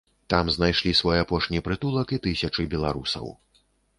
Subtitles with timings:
[0.33, 3.31] Там знайшлі свой апошні прытулак і тысячы беларусаў.